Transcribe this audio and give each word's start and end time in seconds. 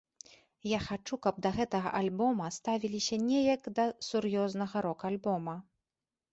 Я 0.69 0.79
хачу, 0.85 1.19
каб 1.25 1.35
да 1.47 1.51
гэтага 1.57 1.89
альбома 1.99 2.49
ставіліся 2.57 3.21
не 3.29 3.39
як 3.53 3.63
да 3.81 3.87
сур'ёзнага 4.11 4.77
рок-альбома. 4.91 5.55